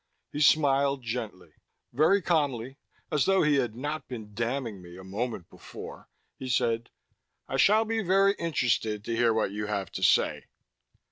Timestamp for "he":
0.31-0.41, 3.43-3.57, 6.39-6.49